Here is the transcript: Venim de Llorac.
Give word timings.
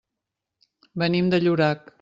Venim 1.05 1.31
de 1.35 1.43
Llorac. 1.47 1.89